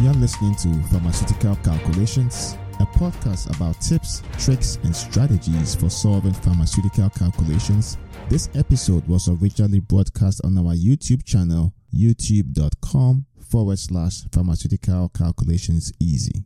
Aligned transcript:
You're 0.00 0.12
listening 0.14 0.54
to 0.56 0.72
Pharmaceutical 0.90 1.56
Calculations, 1.56 2.56
a 2.78 2.86
podcast 2.86 3.52
about 3.56 3.80
tips, 3.80 4.22
tricks, 4.38 4.78
and 4.84 4.94
strategies 4.94 5.74
for 5.74 5.90
solving 5.90 6.34
pharmaceutical 6.34 7.10
calculations. 7.10 7.98
This 8.28 8.48
episode 8.54 9.04
was 9.08 9.28
originally 9.28 9.80
broadcast 9.80 10.40
on 10.44 10.56
our 10.56 10.74
YouTube 10.74 11.24
channel, 11.24 11.74
youtube.com 11.92 13.26
forward 13.50 13.80
slash 13.80 14.22
pharmaceutical 14.30 15.08
calculations 15.08 15.92
easy. 15.98 16.44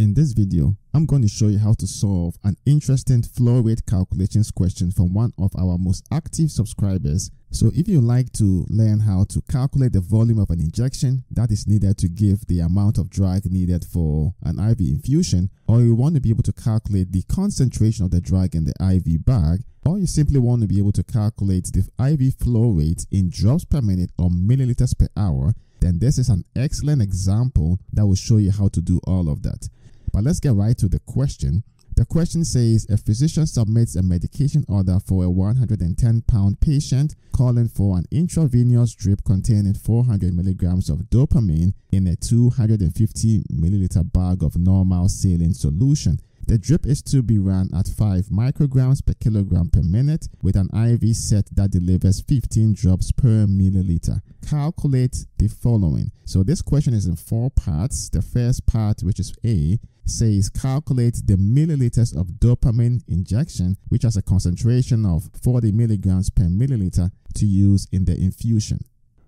In 0.00 0.14
this 0.14 0.32
video, 0.32 0.74
I'm 0.94 1.04
going 1.04 1.20
to 1.20 1.28
show 1.28 1.48
you 1.48 1.58
how 1.58 1.74
to 1.74 1.86
solve 1.86 2.34
an 2.42 2.56
interesting 2.64 3.22
flow 3.22 3.60
rate 3.60 3.84
calculations 3.84 4.50
question 4.50 4.90
from 4.90 5.12
one 5.12 5.34
of 5.36 5.52
our 5.58 5.76
most 5.76 6.06
active 6.10 6.50
subscribers. 6.50 7.30
So 7.50 7.70
if 7.74 7.86
you 7.86 8.00
like 8.00 8.32
to 8.32 8.64
learn 8.70 9.00
how 9.00 9.24
to 9.24 9.42
calculate 9.42 9.92
the 9.92 10.00
volume 10.00 10.38
of 10.38 10.48
an 10.48 10.58
injection 10.58 11.24
that 11.32 11.50
is 11.50 11.66
needed 11.66 11.98
to 11.98 12.08
give 12.08 12.46
the 12.46 12.60
amount 12.60 12.96
of 12.96 13.10
drug 13.10 13.44
needed 13.44 13.84
for 13.84 14.32
an 14.42 14.58
IV 14.58 14.80
infusion, 14.80 15.50
or 15.68 15.82
you 15.82 15.94
want 15.94 16.14
to 16.14 16.20
be 16.22 16.30
able 16.30 16.44
to 16.44 16.52
calculate 16.54 17.12
the 17.12 17.22
concentration 17.24 18.06
of 18.06 18.10
the 18.10 18.22
drug 18.22 18.54
in 18.54 18.64
the 18.64 18.72
IV 18.80 19.26
bag, 19.26 19.60
or 19.84 19.98
you 19.98 20.06
simply 20.06 20.40
want 20.40 20.62
to 20.62 20.66
be 20.66 20.78
able 20.78 20.92
to 20.92 21.04
calculate 21.04 21.70
the 21.74 21.86
IV 22.02 22.36
flow 22.36 22.70
rate 22.70 23.04
in 23.10 23.28
drops 23.28 23.66
per 23.66 23.82
minute 23.82 24.12
or 24.18 24.30
milliliters 24.30 24.98
per 24.98 25.08
hour, 25.14 25.52
then 25.80 25.98
this 25.98 26.16
is 26.16 26.30
an 26.30 26.44
excellent 26.56 27.02
example 27.02 27.78
that 27.92 28.06
will 28.06 28.14
show 28.14 28.38
you 28.38 28.50
how 28.50 28.68
to 28.68 28.80
do 28.80 28.98
all 29.04 29.28
of 29.28 29.42
that. 29.42 29.68
But 30.12 30.24
let's 30.24 30.40
get 30.40 30.54
right 30.54 30.76
to 30.78 30.88
the 30.88 31.00
question. 31.00 31.62
The 31.96 32.06
question 32.06 32.44
says 32.44 32.86
a 32.88 32.96
physician 32.96 33.46
submits 33.46 33.94
a 33.94 34.02
medication 34.02 34.64
order 34.68 34.98
for 35.04 35.24
a 35.24 35.30
110 35.30 36.22
pound 36.22 36.60
patient 36.60 37.14
calling 37.36 37.68
for 37.68 37.98
an 37.98 38.06
intravenous 38.10 38.94
drip 38.94 39.22
containing 39.24 39.74
400 39.74 40.32
milligrams 40.32 40.88
of 40.88 41.10
dopamine 41.10 41.74
in 41.92 42.06
a 42.06 42.16
250 42.16 43.42
milliliter 43.52 44.10
bag 44.12 44.42
of 44.42 44.56
normal 44.56 45.08
saline 45.10 45.52
solution. 45.52 46.18
The 46.46 46.58
drip 46.58 46.86
is 46.86 47.02
to 47.02 47.22
be 47.22 47.38
run 47.38 47.70
at 47.76 47.86
5 47.86 48.26
micrograms 48.26 49.04
per 49.04 49.12
kilogram 49.20 49.68
per 49.68 49.82
minute 49.82 50.26
with 50.42 50.56
an 50.56 50.68
IV 50.74 51.14
set 51.14 51.46
that 51.54 51.70
delivers 51.70 52.22
15 52.22 52.72
drops 52.72 53.12
per 53.12 53.46
milliliter. 53.46 54.20
Calculate 54.48 55.26
the 55.38 55.48
following. 55.48 56.10
So 56.24 56.42
this 56.42 56.62
question 56.62 56.94
is 56.94 57.06
in 57.06 57.16
four 57.16 57.50
parts. 57.50 58.08
The 58.08 58.22
first 58.22 58.66
part, 58.66 59.02
which 59.02 59.20
is 59.20 59.32
A, 59.44 59.78
says 60.10 60.50
calculate 60.50 61.22
the 61.26 61.36
milliliters 61.36 62.16
of 62.18 62.26
dopamine 62.38 63.02
injection, 63.08 63.76
which 63.88 64.02
has 64.02 64.16
a 64.16 64.22
concentration 64.22 65.06
of 65.06 65.30
40 65.42 65.72
milligrams 65.72 66.30
per 66.30 66.44
milliliter 66.44 67.10
to 67.34 67.46
use 67.46 67.86
in 67.92 68.04
the 68.04 68.16
infusion. 68.16 68.80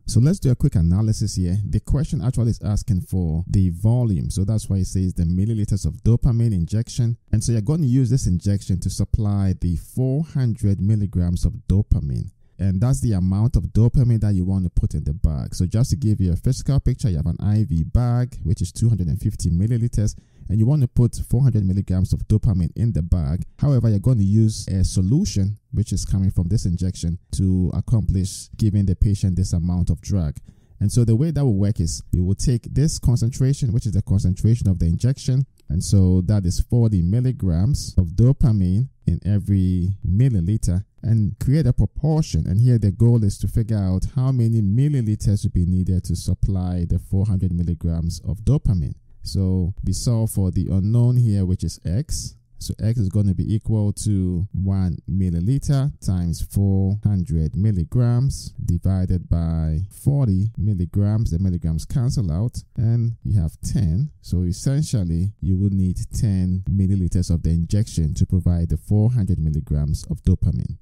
So 0.06 0.20
let's 0.20 0.40
do 0.40 0.50
a 0.50 0.56
quick 0.56 0.74
analysis 0.74 1.36
here. 1.36 1.56
The 1.64 1.80
question 1.80 2.22
actually 2.22 2.50
is 2.50 2.60
asking 2.62 3.02
for 3.02 3.44
the 3.46 3.70
volume. 3.70 4.30
So 4.30 4.44
that's 4.44 4.68
why 4.68 4.78
it 4.78 4.86
says 4.86 5.14
the 5.14 5.22
milliliters 5.22 5.86
of 5.86 5.94
dopamine 6.02 6.52
injection. 6.52 7.16
And 7.30 7.42
so 7.42 7.52
you're 7.52 7.60
going 7.60 7.82
to 7.82 7.86
use 7.86 8.10
this 8.10 8.26
injection 8.26 8.80
to 8.80 8.90
supply 8.90 9.54
the 9.60 9.76
400 9.76 10.80
milligrams 10.80 11.44
of 11.44 11.52
dopamine. 11.68 12.30
And 12.58 12.80
that's 12.80 13.00
the 13.00 13.12
amount 13.12 13.56
of 13.56 13.64
dopamine 13.72 14.20
that 14.20 14.34
you 14.34 14.44
want 14.44 14.64
to 14.64 14.70
put 14.70 14.94
in 14.94 15.04
the 15.04 15.14
bag. 15.14 15.54
So 15.54 15.66
just 15.66 15.90
to 15.90 15.96
give 15.96 16.20
you 16.20 16.32
a 16.32 16.36
physical 16.36 16.78
picture, 16.80 17.08
you 17.08 17.16
have 17.16 17.26
an 17.26 17.38
IV 17.40 17.92
bag, 17.92 18.38
which 18.42 18.60
is 18.60 18.72
250 18.72 19.50
milliliters 19.50 20.16
and 20.52 20.60
you 20.60 20.66
want 20.66 20.82
to 20.82 20.86
put 20.88 21.16
400 21.16 21.64
milligrams 21.64 22.12
of 22.12 22.28
dopamine 22.28 22.76
in 22.76 22.92
the 22.92 23.00
bag. 23.00 23.46
However, 23.58 23.88
you're 23.88 23.98
going 23.98 24.18
to 24.18 24.24
use 24.24 24.68
a 24.68 24.84
solution 24.84 25.56
which 25.72 25.94
is 25.94 26.04
coming 26.04 26.30
from 26.30 26.48
this 26.48 26.66
injection 26.66 27.18
to 27.36 27.70
accomplish 27.72 28.50
giving 28.58 28.84
the 28.84 28.94
patient 28.94 29.34
this 29.34 29.54
amount 29.54 29.88
of 29.88 30.02
drug. 30.02 30.36
And 30.78 30.92
so 30.92 31.06
the 31.06 31.16
way 31.16 31.30
that 31.30 31.42
will 31.42 31.56
work 31.56 31.80
is 31.80 32.02
we 32.12 32.20
will 32.20 32.34
take 32.34 32.64
this 32.64 32.98
concentration, 32.98 33.72
which 33.72 33.86
is 33.86 33.92
the 33.92 34.02
concentration 34.02 34.68
of 34.68 34.78
the 34.78 34.84
injection, 34.84 35.46
and 35.70 35.82
so 35.82 36.20
that 36.26 36.44
is 36.44 36.60
40 36.60 37.00
milligrams 37.00 37.94
of 37.96 38.08
dopamine 38.08 38.90
in 39.06 39.20
every 39.24 39.96
milliliter 40.06 40.84
and 41.02 41.34
create 41.42 41.66
a 41.66 41.72
proportion. 41.72 42.46
And 42.46 42.60
here 42.60 42.76
the 42.76 42.90
goal 42.90 43.24
is 43.24 43.38
to 43.38 43.48
figure 43.48 43.78
out 43.78 44.04
how 44.14 44.32
many 44.32 44.60
milliliters 44.60 45.44
would 45.44 45.54
be 45.54 45.64
needed 45.64 46.04
to 46.04 46.14
supply 46.14 46.84
the 46.86 46.98
400 46.98 47.52
milligrams 47.52 48.20
of 48.28 48.40
dopamine. 48.40 48.96
So 49.22 49.74
we 49.84 49.92
solve 49.92 50.30
for 50.30 50.50
the 50.50 50.68
unknown 50.68 51.16
here, 51.16 51.44
which 51.44 51.64
is 51.64 51.80
x. 51.84 52.36
So 52.58 52.74
x 52.80 53.00
is 53.00 53.08
going 53.08 53.26
to 53.26 53.34
be 53.34 53.52
equal 53.52 53.92
to 54.04 54.46
1 54.52 54.98
milliliter 55.10 55.92
times 56.00 56.42
400 56.42 57.56
milligrams 57.56 58.54
divided 58.64 59.28
by 59.28 59.80
40 60.04 60.52
milligrams. 60.56 61.32
The 61.32 61.40
milligrams 61.40 61.84
cancel 61.84 62.30
out 62.30 62.62
and 62.76 63.16
you 63.24 63.40
have 63.40 63.60
10. 63.62 64.12
So 64.20 64.42
essentially 64.42 65.32
you 65.40 65.56
will 65.56 65.70
need 65.70 65.98
10 66.16 66.64
milliliters 66.70 67.34
of 67.34 67.42
the 67.42 67.50
injection 67.50 68.14
to 68.14 68.26
provide 68.26 68.68
the 68.68 68.76
400 68.76 69.40
milligrams 69.40 70.06
of 70.08 70.22
dopamine. 70.22 70.78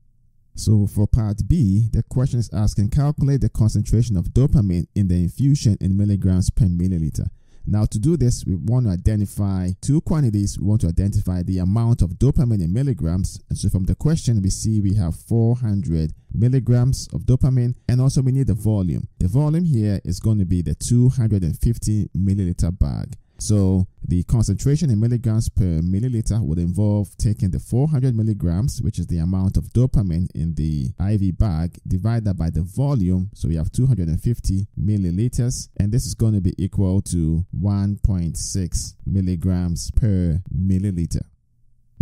So 0.54 0.86
for 0.86 1.06
part 1.06 1.48
B, 1.48 1.88
the 1.90 2.02
question 2.02 2.40
is 2.40 2.50
asking 2.52 2.90
calculate 2.90 3.40
the 3.40 3.48
concentration 3.48 4.18
of 4.18 4.34
dopamine 4.34 4.86
in 4.94 5.08
the 5.08 5.14
infusion 5.14 5.78
in 5.80 5.96
milligrams 5.96 6.50
per 6.50 6.66
milliliter. 6.66 7.28
Now, 7.66 7.84
to 7.84 7.98
do 7.98 8.16
this, 8.16 8.44
we 8.44 8.54
want 8.54 8.86
to 8.86 8.92
identify 8.92 9.70
two 9.80 10.00
quantities. 10.00 10.58
We 10.58 10.66
want 10.66 10.80
to 10.82 10.88
identify 10.88 11.42
the 11.42 11.58
amount 11.58 12.02
of 12.02 12.10
dopamine 12.18 12.62
in 12.62 12.72
milligrams. 12.72 13.40
And 13.48 13.58
so 13.58 13.68
from 13.68 13.84
the 13.84 13.94
question, 13.94 14.42
we 14.42 14.50
see 14.50 14.80
we 14.80 14.94
have 14.94 15.14
400 15.14 16.12
milligrams 16.32 17.08
of 17.12 17.22
dopamine, 17.22 17.74
and 17.88 18.00
also 18.00 18.22
we 18.22 18.32
need 18.32 18.46
the 18.46 18.54
volume. 18.54 19.08
The 19.18 19.28
volume 19.28 19.64
here 19.64 20.00
is 20.04 20.20
going 20.20 20.38
to 20.38 20.44
be 20.44 20.62
the 20.62 20.74
250 20.74 22.10
milliliter 22.16 22.76
bag. 22.78 23.16
So 23.40 23.86
the 24.06 24.22
concentration 24.24 24.90
in 24.90 25.00
milligrams 25.00 25.48
per 25.48 25.80
milliliter 25.80 26.40
would 26.42 26.58
involve 26.58 27.16
taking 27.16 27.50
the 27.50 27.58
400 27.58 28.14
milligrams, 28.14 28.82
which 28.82 28.98
is 28.98 29.06
the 29.06 29.18
amount 29.18 29.56
of 29.56 29.72
dopamine 29.72 30.28
in 30.34 30.54
the 30.54 30.90
IV 31.00 31.38
bag, 31.38 31.78
divided 31.88 32.36
by 32.36 32.50
the 32.50 32.62
volume. 32.62 33.30
So 33.34 33.48
we 33.48 33.56
have 33.56 33.72
250 33.72 34.66
milliliters, 34.78 35.68
and 35.78 35.90
this 35.90 36.04
is 36.04 36.14
going 36.14 36.34
to 36.34 36.40
be 36.42 36.54
equal 36.62 37.00
to 37.02 37.44
1.6 37.58 38.94
milligrams 39.06 39.90
per 39.92 40.42
milliliter. 40.54 41.22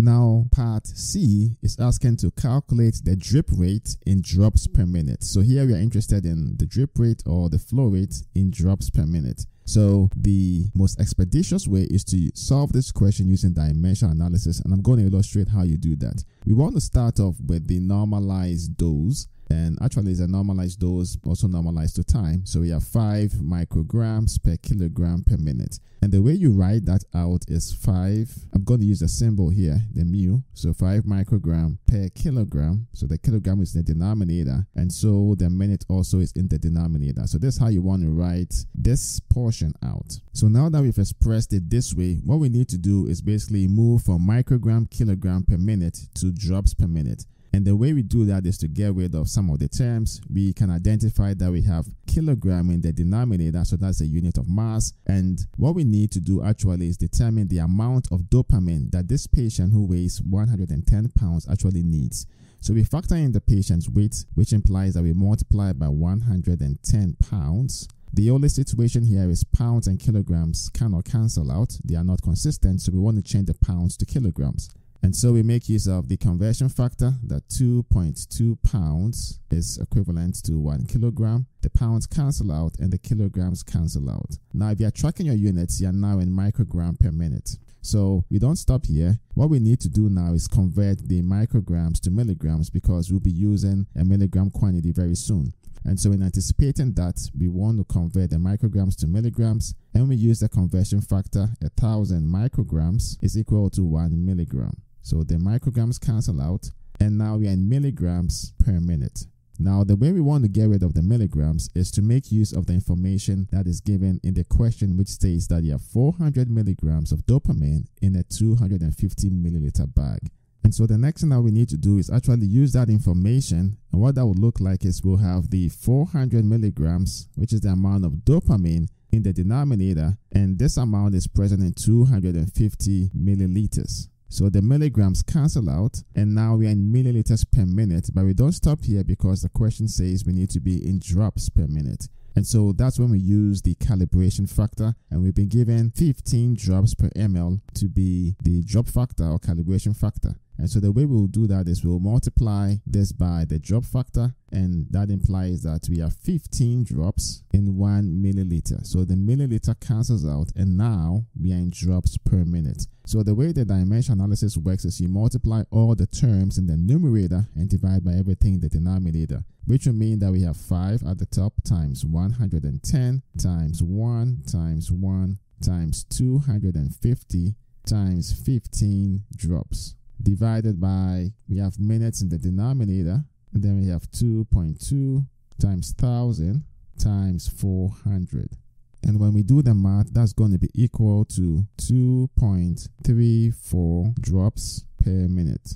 Now, 0.00 0.46
part 0.52 0.86
C 0.86 1.56
is 1.60 1.76
asking 1.80 2.18
to 2.18 2.30
calculate 2.32 3.00
the 3.04 3.16
drip 3.16 3.50
rate 3.52 3.96
in 4.06 4.22
drops 4.22 4.68
per 4.68 4.86
minute. 4.86 5.24
So 5.24 5.40
here 5.40 5.66
we 5.66 5.74
are 5.74 5.78
interested 5.78 6.24
in 6.24 6.56
the 6.56 6.66
drip 6.66 6.90
rate 6.96 7.22
or 7.26 7.48
the 7.48 7.58
flow 7.58 7.86
rate 7.86 8.22
in 8.34 8.52
drops 8.52 8.90
per 8.90 9.06
minute. 9.06 9.44
So 9.68 10.08
the 10.16 10.64
most 10.74 10.98
expeditious 10.98 11.68
way 11.68 11.82
is 11.90 12.02
to 12.04 12.30
solve 12.34 12.72
this 12.72 12.90
question 12.90 13.28
using 13.28 13.52
dimensional 13.52 14.14
analysis, 14.14 14.60
and 14.60 14.72
I'm 14.72 14.80
going 14.80 14.98
to 15.00 15.04
illustrate 15.04 15.46
how 15.46 15.62
you 15.62 15.76
do 15.76 15.94
that. 15.96 16.24
We 16.46 16.54
want 16.54 16.74
to 16.76 16.80
start 16.80 17.20
off 17.20 17.36
with 17.46 17.66
the 17.66 17.78
normalized 17.78 18.78
dose 18.78 19.28
and 19.50 19.78
actually 19.82 20.12
it's 20.12 20.20
a 20.20 20.26
normalized 20.26 20.80
dose 20.80 21.18
also 21.24 21.46
normalized 21.46 21.96
to 21.96 22.04
time. 22.04 22.44
So 22.44 22.60
we 22.60 22.70
have 22.70 22.84
5 22.84 23.32
micrograms 23.42 24.42
per 24.42 24.56
kilogram 24.56 25.24
per 25.24 25.36
minute. 25.36 25.78
And 26.00 26.12
the 26.12 26.22
way 26.22 26.32
you 26.32 26.52
write 26.52 26.84
that 26.84 27.02
out 27.14 27.44
is 27.48 27.72
5 27.74 28.46
i'm 28.54 28.64
going 28.64 28.80
to 28.80 28.86
use 28.86 29.02
a 29.02 29.08
symbol 29.08 29.50
here 29.50 29.80
the 29.94 30.04
mu. 30.04 30.40
So 30.54 30.72
5 30.72 31.04
microgram 31.04 31.78
per 31.86 32.08
kilogram. 32.14 32.86
So 32.92 33.06
the 33.06 33.18
kilogram 33.18 33.60
is 33.62 33.72
the 33.72 33.82
denominator. 33.82 34.66
And 34.74 34.92
so 34.92 35.34
the 35.38 35.50
minute 35.50 35.84
also 35.88 36.18
is 36.18 36.32
in 36.32 36.48
the 36.48 36.58
denominator. 36.58 37.26
So 37.26 37.38
this 37.38 37.54
is 37.54 37.60
how 37.60 37.68
you 37.68 37.82
want 37.82 38.02
to 38.02 38.10
write 38.10 38.54
this 38.74 39.20
portion 39.20 39.72
out. 39.84 40.18
So 40.32 40.48
now 40.48 40.68
that 40.68 40.82
we've 40.82 40.98
expressed 40.98 41.52
it 41.52 41.68
this 41.70 41.94
way 41.94 42.20
what 42.24 42.38
we 42.38 42.48
need 42.48 42.68
to 42.68 42.78
do 42.78 43.06
is 43.06 43.20
basically 43.20 43.66
move 43.66 44.02
from 44.02 44.26
microgram 44.26 44.90
kilogram 44.90 45.44
per 45.44 45.56
minute 45.56 45.98
to 46.14 46.30
drops 46.32 46.74
per 46.74 46.86
minute 46.86 47.24
and 47.58 47.66
the 47.66 47.74
way 47.74 47.92
we 47.92 48.04
do 48.04 48.24
that 48.26 48.46
is 48.46 48.56
to 48.58 48.68
get 48.68 48.94
rid 48.94 49.16
of 49.16 49.28
some 49.28 49.50
of 49.50 49.58
the 49.58 49.66
terms. 49.66 50.20
We 50.32 50.52
can 50.52 50.70
identify 50.70 51.34
that 51.34 51.50
we 51.50 51.62
have 51.62 51.88
kilogram 52.06 52.70
in 52.70 52.82
the 52.82 52.92
denominator, 52.92 53.64
so 53.64 53.74
that's 53.74 54.00
a 54.00 54.06
unit 54.06 54.38
of 54.38 54.48
mass. 54.48 54.92
And 55.08 55.44
what 55.56 55.74
we 55.74 55.82
need 55.82 56.12
to 56.12 56.20
do 56.20 56.40
actually 56.44 56.86
is 56.86 56.96
determine 56.96 57.48
the 57.48 57.58
amount 57.58 58.12
of 58.12 58.20
dopamine 58.30 58.92
that 58.92 59.08
this 59.08 59.26
patient 59.26 59.72
who 59.72 59.88
weighs 59.88 60.22
110 60.22 61.08
pounds 61.18 61.48
actually 61.50 61.82
needs. 61.82 62.28
So 62.60 62.74
we 62.74 62.84
factor 62.84 63.16
in 63.16 63.32
the 63.32 63.40
patient's 63.40 63.88
weight, 63.88 64.24
which 64.34 64.52
implies 64.52 64.94
that 64.94 65.02
we 65.02 65.12
multiply 65.12 65.72
by 65.72 65.88
110 65.88 67.16
pounds. 67.28 67.88
The 68.14 68.30
only 68.30 68.50
situation 68.50 69.02
here 69.02 69.28
is 69.28 69.42
pounds 69.42 69.88
and 69.88 69.98
kilograms 69.98 70.70
cannot 70.72 71.06
cancel 71.06 71.50
out. 71.50 71.76
They 71.84 71.96
are 71.96 72.04
not 72.04 72.22
consistent, 72.22 72.82
so 72.82 72.92
we 72.92 73.00
want 73.00 73.16
to 73.16 73.22
change 73.24 73.46
the 73.46 73.54
pounds 73.54 73.96
to 73.96 74.06
kilograms. 74.06 74.70
And 75.02 75.14
so 75.14 75.32
we 75.32 75.42
make 75.42 75.68
use 75.68 75.86
of 75.86 76.08
the 76.08 76.16
conversion 76.16 76.68
factor 76.68 77.12
that 77.24 77.48
2.2 77.48 78.62
pounds 78.62 79.40
is 79.50 79.78
equivalent 79.78 80.42
to 80.44 80.58
1 80.58 80.86
kilogram. 80.86 81.46
The 81.62 81.70
pounds 81.70 82.06
cancel 82.06 82.52
out 82.52 82.74
and 82.78 82.92
the 82.92 82.98
kilograms 82.98 83.62
cancel 83.62 84.10
out. 84.10 84.36
Now, 84.52 84.70
if 84.70 84.80
you 84.80 84.86
are 84.86 84.92
tracking 84.92 85.26
your 85.26 85.36
units, 85.36 85.80
you 85.80 85.88
are 85.88 85.92
now 85.92 86.18
in 86.18 86.30
microgram 86.30 86.98
per 86.98 87.12
minute. 87.12 87.56
So 87.80 88.24
we 88.28 88.38
don't 88.38 88.56
stop 88.56 88.86
here. 88.86 89.18
What 89.34 89.50
we 89.50 89.60
need 89.60 89.80
to 89.80 89.88
do 89.88 90.10
now 90.10 90.32
is 90.32 90.48
convert 90.48 90.98
the 91.08 91.22
micrograms 91.22 92.00
to 92.00 92.10
milligrams 92.10 92.68
because 92.68 93.10
we'll 93.10 93.20
be 93.20 93.30
using 93.30 93.86
a 93.96 94.04
milligram 94.04 94.50
quantity 94.50 94.92
very 94.92 95.14
soon. 95.14 95.52
And 95.84 95.98
so, 95.98 96.10
in 96.12 96.22
anticipating 96.22 96.92
that, 96.94 97.30
we 97.38 97.48
want 97.48 97.78
to 97.78 97.84
convert 97.84 98.30
the 98.30 98.36
micrograms 98.36 98.96
to 98.96 99.06
milligrams, 99.06 99.74
and 99.94 100.08
we 100.08 100.16
use 100.16 100.40
the 100.40 100.48
conversion 100.48 101.00
factor. 101.00 101.50
Thousand 101.76 102.26
micrograms 102.26 103.16
is 103.22 103.38
equal 103.38 103.70
to 103.70 103.84
one 103.84 104.24
milligram. 104.26 104.82
So 105.08 105.22
the 105.22 105.36
micrograms 105.36 105.98
cancel 105.98 106.38
out, 106.38 106.70
and 107.00 107.16
now 107.16 107.38
we 107.38 107.48
are 107.48 107.52
in 107.52 107.66
milligrams 107.66 108.52
per 108.62 108.72
minute. 108.72 109.24
Now, 109.58 109.82
the 109.82 109.96
way 109.96 110.12
we 110.12 110.20
want 110.20 110.44
to 110.44 110.50
get 110.50 110.68
rid 110.68 110.82
of 110.82 110.92
the 110.92 111.00
milligrams 111.00 111.70
is 111.74 111.90
to 111.92 112.02
make 112.02 112.30
use 112.30 112.52
of 112.52 112.66
the 112.66 112.74
information 112.74 113.48
that 113.50 113.66
is 113.66 113.80
given 113.80 114.20
in 114.22 114.34
the 114.34 114.44
question, 114.44 114.98
which 114.98 115.08
states 115.08 115.46
that 115.46 115.64
you 115.64 115.72
have 115.72 115.80
400 115.80 116.50
milligrams 116.50 117.10
of 117.10 117.24
dopamine 117.24 117.86
in 118.02 118.16
a 118.16 118.22
250 118.22 119.30
milliliter 119.30 119.94
bag. 119.94 120.30
And 120.62 120.74
so 120.74 120.86
the 120.86 120.98
next 120.98 121.22
thing 121.22 121.30
that 121.30 121.40
we 121.40 121.52
need 121.52 121.70
to 121.70 121.78
do 121.78 121.96
is 121.96 122.10
actually 122.10 122.44
use 122.44 122.74
that 122.74 122.90
information. 122.90 123.78
And 123.90 124.02
what 124.02 124.14
that 124.16 124.26
would 124.26 124.38
look 124.38 124.60
like 124.60 124.84
is 124.84 125.02
we'll 125.02 125.16
have 125.16 125.48
the 125.48 125.70
400 125.70 126.44
milligrams, 126.44 127.30
which 127.34 127.54
is 127.54 127.62
the 127.62 127.70
amount 127.70 128.04
of 128.04 128.12
dopamine 128.26 128.88
in 129.10 129.22
the 129.22 129.32
denominator, 129.32 130.18
and 130.32 130.58
this 130.58 130.76
amount 130.76 131.14
is 131.14 131.26
present 131.26 131.62
in 131.62 131.72
250 131.72 133.08
milliliters. 133.16 134.08
So 134.28 134.50
the 134.50 134.62
milligrams 134.62 135.22
cancel 135.22 135.70
out, 135.70 136.02
and 136.14 136.34
now 136.34 136.56
we 136.56 136.66
are 136.66 136.70
in 136.70 136.92
milliliters 136.92 137.44
per 137.50 137.64
minute. 137.64 138.10
But 138.12 138.24
we 138.24 138.34
don't 138.34 138.52
stop 138.52 138.84
here 138.84 139.02
because 139.04 139.42
the 139.42 139.48
question 139.48 139.88
says 139.88 140.24
we 140.24 140.32
need 140.32 140.50
to 140.50 140.60
be 140.60 140.86
in 140.86 140.98
drops 140.98 141.48
per 141.48 141.66
minute. 141.66 142.08
And 142.36 142.46
so 142.46 142.72
that's 142.72 142.98
when 142.98 143.10
we 143.10 143.18
use 143.18 143.62
the 143.62 143.74
calibration 143.76 144.48
factor, 144.48 144.94
and 145.10 145.22
we've 145.22 145.34
been 145.34 145.48
given 145.48 145.90
15 145.90 146.54
drops 146.54 146.94
per 146.94 147.08
ml 147.08 147.60
to 147.74 147.88
be 147.88 148.36
the 148.42 148.62
drop 148.62 148.86
factor 148.86 149.24
or 149.24 149.38
calibration 149.38 149.96
factor. 149.96 150.36
And 150.58 150.68
so 150.68 150.80
the 150.80 150.90
way 150.90 151.04
we'll 151.04 151.28
do 151.28 151.46
that 151.46 151.68
is 151.68 151.84
we'll 151.84 152.00
multiply 152.00 152.74
this 152.84 153.12
by 153.12 153.44
the 153.48 153.60
drop 153.60 153.84
factor, 153.84 154.34
and 154.50 154.86
that 154.90 155.08
implies 155.08 155.62
that 155.62 155.88
we 155.88 156.00
have 156.00 156.14
15 156.14 156.82
drops 156.82 157.44
in 157.52 157.76
one 157.76 158.20
milliliter. 158.20 158.84
So 158.84 159.04
the 159.04 159.14
milliliter 159.14 159.78
cancels 159.80 160.26
out, 160.26 160.50
and 160.56 160.76
now 160.76 161.24
we 161.40 161.52
are 161.52 161.56
in 161.56 161.70
drops 161.70 162.18
per 162.18 162.44
minute. 162.44 162.86
So 163.06 163.22
the 163.22 163.36
way 163.36 163.52
the 163.52 163.64
dimension 163.64 164.14
analysis 164.14 164.56
works 164.56 164.84
is 164.84 165.00
you 165.00 165.08
multiply 165.08 165.62
all 165.70 165.94
the 165.94 166.06
terms 166.06 166.58
in 166.58 166.66
the 166.66 166.76
numerator 166.76 167.46
and 167.54 167.68
divide 167.68 168.04
by 168.04 168.12
everything 168.12 168.54
in 168.54 168.60
the 168.60 168.68
denominator, 168.68 169.44
which 169.64 169.86
will 169.86 169.94
mean 169.94 170.18
that 170.18 170.32
we 170.32 170.42
have 170.42 170.56
5 170.56 171.04
at 171.04 171.18
the 171.18 171.26
top 171.26 171.54
times 171.64 172.04
110 172.04 173.22
times 173.40 173.82
1 173.82 174.42
times 174.50 174.90
1 174.90 175.38
times 175.64 176.04
250 176.04 177.54
times 177.86 178.32
15 178.32 179.22
drops 179.34 179.94
divided 180.22 180.80
by, 180.80 181.32
we 181.48 181.58
have 181.58 181.78
minutes 181.78 182.22
in 182.22 182.28
the 182.28 182.38
denominator, 182.38 183.24
and 183.52 183.62
then 183.62 183.80
we 183.80 183.88
have 183.88 184.10
2.2 184.10 185.26
times 185.60 185.94
1000 185.98 186.64
times 186.98 187.48
400. 187.48 188.56
And 189.04 189.20
when 189.20 189.32
we 189.32 189.42
do 189.42 189.62
the 189.62 189.74
math, 189.74 190.12
that's 190.12 190.32
going 190.32 190.50
to 190.52 190.58
be 190.58 190.70
equal 190.74 191.24
to 191.26 191.64
2.34 191.78 194.20
drops 194.20 194.84
per 195.02 195.10
minute. 195.10 195.74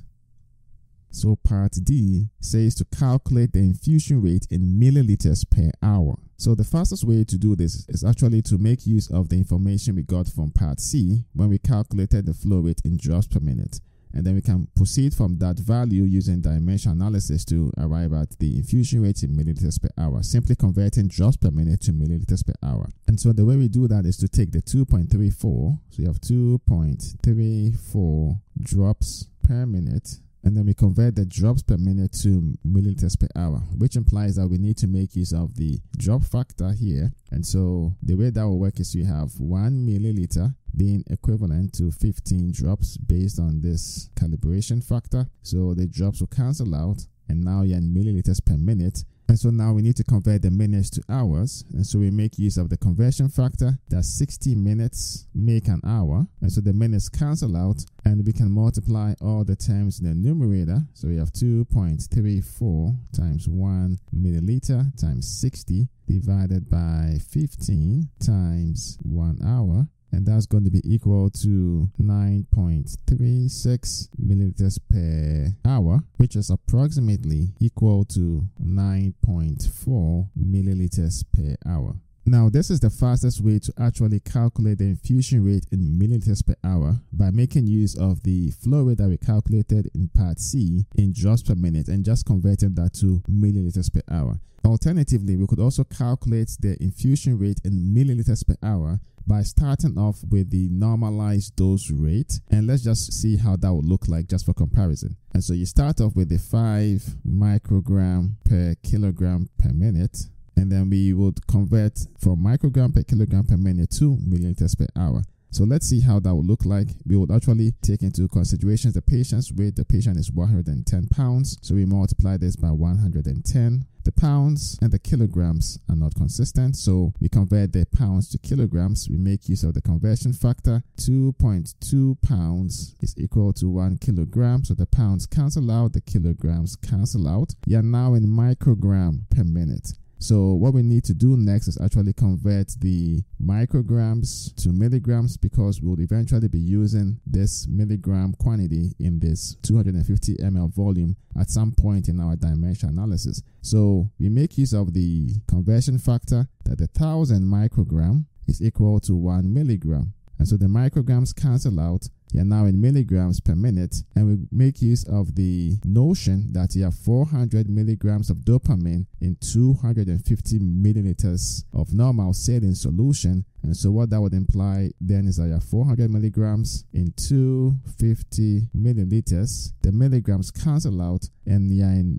So 1.11 1.37
part 1.37 1.73
D 1.85 2.29
says 2.41 2.75
to 2.77 2.87
calculate 2.87 3.53
the 3.53 3.59
infusion 3.61 4.23
rate 4.23 4.47
in 4.50 4.81
milliliters 4.81 5.45
per 5.49 5.71
hour. 5.83 6.19
So 6.38 6.55
the 6.55 6.65
fastest 6.65 7.05
way 7.05 7.25
to 7.25 7.37
do 7.38 7.55
this 7.55 7.87
is 7.88 8.03
actually 8.03 8.41
to 8.43 8.56
make 8.59 8.87
use 8.87 9.09
of 9.11 9.29
the 9.29 9.37
information 9.37 9.95
we 9.95 10.03
got 10.03 10.27
from 10.27 10.50
part 10.50 10.81
C 10.81 11.25
when 11.35 11.50
we 11.50 11.59
calculated 11.59 12.27
the 12.27 12.35
flow 12.35 12.59
rate 12.61 12.81
in 12.85 12.97
drops 12.97 13.29
per 13.29 13.41
minute 13.41 13.81
and 14.14 14.25
then 14.25 14.35
we 14.35 14.43
can 14.43 14.69
proceed 14.75 15.14
from 15.14 15.38
that 15.38 15.59
value 15.59 16.05
using 16.05 16.41
dimension 16.41 16.93
analysis 16.93 17.44
to 17.47 17.73
arrive 17.79 18.12
at 18.12 18.38
the 18.38 18.56
infusion 18.56 19.03
rate 19.03 19.23
in 19.23 19.31
milliliters 19.31 19.81
per 19.81 19.88
hour, 19.99 20.23
simply 20.23 20.55
converting 20.55 21.09
drops 21.09 21.37
per 21.37 21.50
minute 21.50 21.81
to 21.82 21.93
milliliters 21.93 22.47
per 22.47 22.55
hour. 22.62 22.88
And 23.06 23.19
so 23.19 23.32
the 23.32 23.44
way 23.44 23.56
we 23.56 23.69
do 23.69 23.88
that 23.88 24.06
is 24.06 24.17
to 24.19 24.29
take 24.29 24.53
the 24.53 24.62
2.34, 24.62 25.43
so 25.43 26.03
you 26.03 26.06
have 26.06 26.20
2.34 26.20 28.41
drops 28.62 29.26
per 29.43 29.67
minute 29.67 30.20
and 30.44 30.56
then 30.56 30.67
we 30.67 30.75
convert 30.75 31.15
the 31.15 31.25
drops 31.25 31.62
per 31.62 31.77
minute 31.77 32.12
to 32.23 32.56
milliliters 32.67 33.19
per 33.19 33.29
hour, 33.37 33.59
which 33.79 33.97
implies 33.97 34.37
that 34.37 34.49
we 34.49 34.59
need 34.59 34.77
to 34.79 34.87
make 34.87 35.15
use 35.15 35.33
of 35.33 35.56
the 35.56 35.79
drop 35.97 36.23
factor 36.25 36.73
here. 36.73 37.12
And 37.31 37.47
so 37.47 37.94
the 38.03 38.15
way 38.15 38.31
that 38.31 38.43
will 38.43 38.59
work 38.59 38.81
is 38.81 38.94
you 38.94 39.05
have 39.05 39.39
one 39.39 39.87
milliliter 39.87 40.55
being 40.77 41.05
equivalent 41.11 41.75
to 41.75 41.91
15 41.91 42.53
drops 42.53 42.97
based 42.97 43.39
on 43.39 43.61
this 43.61 44.11
calibration 44.17 44.83
factor. 44.83 45.29
So 45.43 45.75
the 45.75 45.87
drops 45.87 46.21
will 46.21 46.29
cancel 46.29 46.75
out, 46.75 47.06
and 47.29 47.45
now 47.45 47.62
you're 47.62 47.79
in 47.79 47.95
milliliters 47.95 48.45
per 48.45 48.56
minute. 48.56 49.05
And 49.32 49.38
so 49.38 49.49
now 49.49 49.73
we 49.73 49.81
need 49.81 49.96
to 49.96 50.05
convert 50.05 50.43
the 50.43 50.50
minutes 50.50 50.90
to 50.90 51.02
hours. 51.08 51.64
And 51.73 51.87
so 51.87 51.99
we 51.99 52.11
make 52.11 52.38
use 52.38 52.58
of 52.58 52.69
the 52.69 52.76
conversion 52.76 53.31
factor 53.31 53.79
that 53.88 54.05
60 54.05 54.55
minutes 54.56 55.26
make 55.34 55.69
an 55.69 55.81
hour. 55.87 56.26
And 56.43 56.52
so 56.52 56.61
the 56.61 56.75
minutes 56.75 57.08
cancel 57.08 57.56
out 57.56 57.82
and 58.05 58.26
we 58.26 58.34
can 58.34 58.50
multiply 58.50 59.14
all 59.23 59.43
the 59.43 59.56
terms 59.56 60.00
in 60.00 60.06
the 60.06 60.14
numerator. 60.14 60.82
So 60.93 61.08
we 61.08 61.17
have 61.17 61.32
2.34 61.32 62.94
times 63.17 63.49
1 63.49 63.99
milliliter 64.14 65.00
times 65.00 65.40
60 65.40 65.88
divided 66.06 66.69
by 66.69 67.17
15 67.31 68.11
times 68.20 68.99
1 69.00 69.38
hour 69.46 69.88
and 70.12 70.26
that's 70.26 70.47
going 70.47 70.64
to 70.64 70.70
be 70.70 70.82
equal 70.85 71.31
to 71.31 71.88
9.36 72.00 74.09
milliliters 74.20 74.79
per 74.88 75.53
hour, 75.69 76.05
which 76.19 76.37
is 76.37 76.50
approximately 76.50 77.49
equal 77.61 78.05
to 78.05 78.44
9.4 78.62 80.29
milliliters 80.38 81.25
per 81.32 81.56
hour. 81.69 81.97
Now, 82.25 82.49
this 82.49 82.70
is 82.70 82.79
the 82.79 82.88
fastest 82.88 83.41
way 83.41 83.59
to 83.59 83.73
actually 83.81 84.20
calculate 84.20 84.79
the 84.79 84.85
infusion 84.85 85.44
rate 85.44 85.67
in 85.73 85.99
milliliters 85.99 86.47
per 86.47 86.55
hour 86.62 87.00
by 87.12 87.32
making 87.32 87.67
use 87.67 87.97
of 87.97 88.23
the 88.23 88.53
flow 88.53 88.82
rate 88.82 88.99
that 88.99 89.09
we 89.09 89.19
calculated 89.19 89.91
in 89.93 90.09
part 90.09 90.38
C 90.38 90.87
in 90.94 91.12
drops 91.12 91.43
per 91.43 91.56
minute 91.56 91.88
and 91.88 92.05
just 92.05 92.25
converting 92.25 92.76
that 92.76 92.94
to 93.00 93.20
milliliters 93.29 93.93
per 93.93 94.03
hour. 94.09 94.38
Alternatively, 94.64 95.37
we 95.37 95.49
could 95.49 95.59
also 95.59 95.82
calculate 95.82 96.56
the 96.61 96.81
infusion 96.81 97.37
rate 97.37 97.61
in 97.64 97.93
milliliters 97.93 98.47
per 98.47 98.55
hour 98.62 99.00
by 99.27 99.43
starting 99.43 99.99
off 99.99 100.19
with 100.31 100.51
the 100.51 100.69
normalized 100.71 101.57
dose 101.57 101.91
rate 101.91 102.41
and 102.51 102.67
let's 102.67 102.83
just 102.83 103.13
see 103.13 103.37
how 103.37 103.57
that 103.57 103.73
would 103.73 103.85
look 103.85 104.09
like 104.09 104.27
just 104.27 104.45
for 104.47 104.55
comparison. 104.55 105.17
And 105.35 105.43
so 105.43 105.53
you 105.53 105.67
start 105.67 106.01
off 106.01 106.15
with 106.17 106.29
the 106.29 106.39
5 106.39 107.03
microgram 107.27 108.35
per 108.45 108.75
kilogram 108.83 109.49
per 109.59 109.73
minute 109.73 110.19
and 110.57 110.71
then 110.71 110.91
we 110.91 111.13
would 111.13 111.47
convert 111.47 111.99
from 112.19 112.45
microgram 112.45 112.95
per 112.95 113.03
kilogram 113.03 113.45
per 113.45 113.57
minute 113.57 113.91
to 113.99 114.17
milliliters 114.17 114.79
per 114.79 114.87
hour. 114.97 115.23
So 115.52 115.64
let's 115.64 115.87
see 115.87 116.00
how 116.00 116.18
that 116.21 116.35
would 116.35 116.47
look 116.47 116.64
like. 116.64 116.88
We 117.06 117.16
would 117.16 117.30
actually 117.30 117.73
take 117.82 118.02
into 118.02 118.26
consideration 118.26 118.90
the 118.92 119.02
patient's 119.02 119.52
weight. 119.52 119.76
The 119.76 119.85
patient 119.85 120.16
is 120.16 120.32
110 120.32 121.09
pounds. 121.09 121.59
So 121.61 121.75
we 121.75 121.85
multiply 121.85 122.38
this 122.38 122.56
by 122.56 122.71
110. 122.71 123.87
The 124.04 124.12
pounds 124.12 124.78
and 124.80 124.90
the 124.90 124.99
kilograms 124.99 125.78
are 125.90 125.94
not 125.94 126.14
consistent. 126.14 126.76
So 126.76 127.12
we 127.21 127.28
convert 127.28 127.73
the 127.73 127.85
pounds 127.85 128.30
to 128.30 128.38
kilograms. 128.38 129.09
We 129.11 129.18
make 129.18 129.49
use 129.49 129.62
of 129.62 129.75
the 129.75 129.82
conversion 129.82 130.32
factor. 130.32 130.82
2.2 130.97 132.23
pounds 132.23 132.97
is 133.00 133.14
equal 133.18 133.52
to 133.52 133.68
1 133.68 133.99
kilogram. 133.99 134.64
So 134.64 134.73
the 134.73 134.87
pounds 134.87 135.26
cancel 135.26 135.71
out, 135.71 135.92
the 135.92 136.00
kilograms 136.00 136.76
cancel 136.76 137.28
out. 137.28 137.54
You're 137.66 137.82
now 137.82 138.14
in 138.14 138.26
microgram 138.26 139.28
per 139.30 139.44
minute. 139.44 139.92
So 140.23 140.52
what 140.52 140.73
we 140.73 140.85
need 140.85 141.02
to 141.05 141.14
do 141.14 141.37
next 141.37 141.67
is 141.67 141.81
actually 141.81 142.12
convert 142.12 142.69
the 142.79 143.25
micrograms 143.45 144.55
to 144.62 144.69
milligrams 144.69 145.37
because 145.37 145.83
we'll 145.83 146.00
eventually 146.00 146.47
be 146.47 146.61
using 146.61 147.19
this 147.26 147.67
milligram 147.67 148.33
quantity 148.35 148.93
in 149.00 149.19
this 149.19 149.57
250 149.62 150.37
ml 150.37 150.73
volume 150.73 151.17
at 151.37 151.50
some 151.50 151.73
point 151.73 152.09
in 152.09 152.21
our 152.21 152.37
dimension 152.37 152.91
analysis. 152.91 153.43
So 153.62 154.11
we 154.21 154.29
make 154.29 154.57
use 154.57 154.73
of 154.73 154.95
the 154.95 155.41
conversion 155.49 155.99
factor 155.99 156.47
that 156.67 156.79
the 156.79 156.88
1000 156.97 157.43
microgram 157.43 158.26
is 158.47 158.62
equal 158.62 159.00
to 159.00 159.17
1 159.17 159.52
milligram. 159.52 160.14
And 160.42 160.49
so 160.49 160.56
the 160.56 160.66
micrograms 160.66 161.32
cancel 161.40 161.78
out 161.78 162.08
you're 162.32 162.44
now 162.44 162.64
in 162.64 162.80
milligrams 162.80 163.40
per 163.40 163.54
minute, 163.54 163.94
and 164.16 164.26
we 164.26 164.38
make 164.50 164.80
use 164.80 165.04
of 165.04 165.34
the 165.34 165.76
notion 165.84 166.50
that 166.52 166.75
you 166.75 166.84
have 166.84 166.94
400 166.94 167.68
milligrams 167.68 168.30
of 168.30 168.38
dopamine 168.38 169.04
in 169.20 169.37
250 169.40 170.58
milliliters 170.58 171.64
of 171.75 171.92
normal 171.92 172.32
saline 172.32 172.75
solution. 172.75 173.44
And 173.62 173.76
so, 173.76 173.90
what 173.90 174.11
that 174.11 174.20
would 174.20 174.32
imply 174.32 174.92
then 174.99 175.26
is 175.28 175.37
that 175.37 175.49
you 175.49 175.52
have 175.52 175.64
400 175.64 176.11
milligrams 176.11 176.84
in 176.94 177.12
250 177.16 178.62
milliliters. 178.75 179.72
The 179.82 179.92
milligrams 179.92 180.50
cancel 180.50 181.02
out, 181.02 181.28
and 181.44 181.70
you're 181.70 181.87
in 181.87 182.18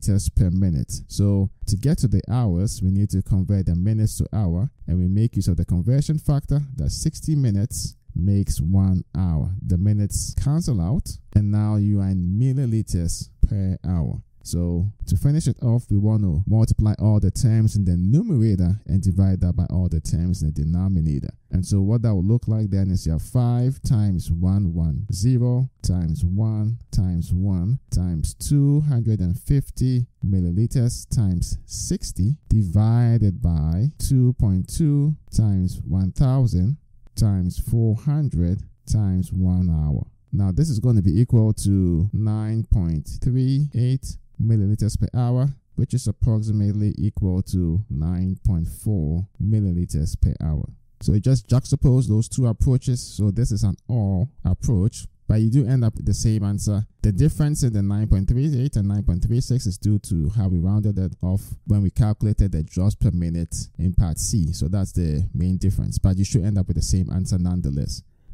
milliliters 0.00 0.34
per 0.34 0.50
minute. 0.50 0.92
So, 1.08 1.50
to 1.66 1.76
get 1.76 1.98
to 1.98 2.08
the 2.08 2.22
hours, 2.28 2.80
we 2.82 2.90
need 2.90 3.10
to 3.10 3.22
convert 3.22 3.66
the 3.66 3.74
minutes 3.74 4.18
to 4.18 4.26
hour, 4.32 4.70
and 4.86 4.98
we 4.98 5.08
make 5.08 5.36
use 5.36 5.48
of 5.48 5.56
the 5.56 5.64
conversion 5.64 6.18
factor 6.18 6.60
that 6.76 6.90
60 6.90 7.36
minutes 7.36 7.96
makes 8.14 8.60
one 8.60 9.04
hour. 9.16 9.50
The 9.64 9.78
minutes 9.78 10.34
cancel 10.42 10.80
out, 10.80 11.08
and 11.34 11.50
now 11.50 11.76
you 11.76 12.00
are 12.00 12.08
in 12.08 12.38
milliliters 12.38 13.30
per 13.46 13.78
hour. 13.86 14.22
So 14.42 14.90
to 15.06 15.16
finish 15.16 15.46
it 15.46 15.56
off, 15.62 15.84
we 15.90 15.98
want 15.98 16.22
to 16.22 16.42
multiply 16.46 16.94
all 16.98 17.20
the 17.20 17.30
terms 17.30 17.76
in 17.76 17.84
the 17.84 17.96
numerator 17.96 18.80
and 18.86 19.02
divide 19.02 19.40
that 19.40 19.54
by 19.54 19.66
all 19.70 19.88
the 19.88 20.00
terms 20.00 20.42
in 20.42 20.48
the 20.48 20.62
denominator. 20.62 21.30
And 21.50 21.64
so 21.64 21.80
what 21.80 22.02
that 22.02 22.14
will 22.14 22.24
look 22.24 22.48
like 22.48 22.70
then 22.70 22.90
is 22.90 23.06
your 23.06 23.18
5 23.18 23.82
times 23.82 24.30
1, 24.30 24.74
1, 24.74 25.06
0 25.12 25.70
times 25.82 26.24
1 26.24 26.78
times 26.90 27.32
1 27.32 27.78
times 27.90 28.34
250 28.34 30.06
milliliters 30.24 31.06
times 31.14 31.58
60 31.66 32.36
divided 32.48 33.42
by 33.42 33.88
2.2 33.98 35.16
times 35.36 35.80
1000 35.86 36.76
times 37.16 37.58
400 37.58 38.62
times 38.90 39.32
1 39.32 39.70
hour. 39.70 40.06
Now 40.32 40.52
this 40.52 40.70
is 40.70 40.78
going 40.78 40.96
to 40.96 41.02
be 41.02 41.20
equal 41.20 41.52
to 41.54 42.08
9.38 42.14 44.16
milliliters 44.40 44.98
per 44.98 45.08
hour, 45.18 45.48
which 45.76 45.94
is 45.94 46.06
approximately 46.06 46.94
equal 46.98 47.42
to 47.42 47.80
9.4 47.92 49.26
milliliters 49.42 50.20
per 50.20 50.34
hour. 50.44 50.68
So 51.02 51.14
you 51.14 51.20
just 51.20 51.48
juxtapose 51.48 52.08
those 52.08 52.28
two 52.28 52.46
approaches. 52.46 53.00
So 53.00 53.30
this 53.30 53.50
is 53.50 53.64
an 53.64 53.76
OR 53.88 54.28
approach, 54.44 55.06
but 55.26 55.40
you 55.40 55.50
do 55.50 55.66
end 55.66 55.84
up 55.84 55.96
with 55.96 56.04
the 56.04 56.12
same 56.12 56.44
answer. 56.44 56.84
The 57.02 57.12
difference 57.12 57.62
in 57.62 57.72
the 57.72 57.80
9.38 57.80 58.76
and 58.76 58.90
9.36 58.90 59.66
is 59.66 59.78
due 59.78 59.98
to 60.00 60.30
how 60.36 60.48
we 60.48 60.58
rounded 60.58 60.98
it 60.98 61.12
off 61.22 61.40
when 61.66 61.80
we 61.82 61.90
calculated 61.90 62.52
the 62.52 62.64
joules 62.64 62.98
per 62.98 63.10
minute 63.12 63.54
in 63.78 63.94
part 63.94 64.18
C. 64.18 64.52
So 64.52 64.68
that's 64.68 64.92
the 64.92 65.26
main 65.32 65.56
difference, 65.56 65.98
but 65.98 66.18
you 66.18 66.24
should 66.24 66.44
end 66.44 66.58
up 66.58 66.66
with 66.66 66.76
the 66.76 66.82
same 66.82 67.08
answer 67.10 67.38
nonetheless. 67.38 68.02